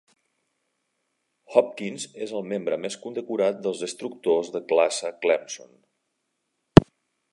[1.55, 5.79] "Hopkins" és el membre més condecorat dels destructors de classe Clemson.